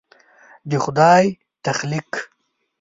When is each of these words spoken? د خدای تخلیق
د 0.69 0.71
خدای 0.83 1.25
تخلیق 1.65 2.11